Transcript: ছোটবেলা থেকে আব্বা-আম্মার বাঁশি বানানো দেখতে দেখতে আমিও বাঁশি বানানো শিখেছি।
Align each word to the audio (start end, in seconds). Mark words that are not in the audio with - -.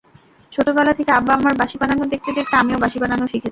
ছোটবেলা 0.51 0.91
থেকে 0.93 1.11
আব্বা-আম্মার 1.11 1.55
বাঁশি 1.61 1.77
বানানো 1.81 2.03
দেখতে 2.13 2.29
দেখতে 2.37 2.55
আমিও 2.57 2.81
বাঁশি 2.83 2.97
বানানো 2.99 3.25
শিখেছি। 3.27 3.49